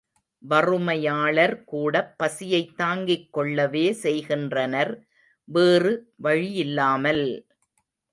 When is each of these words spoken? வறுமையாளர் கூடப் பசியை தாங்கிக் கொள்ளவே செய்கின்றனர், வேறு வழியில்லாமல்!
வறுமையாளர் 0.43 1.63
கூடப் 1.63 2.17
பசியை 2.17 2.61
தாங்கிக் 2.75 3.27
கொள்ளவே 3.31 3.93
செய்கின்றனர், 4.01 4.91
வேறு 5.47 5.93
வழியில்லாமல்! 6.23 7.25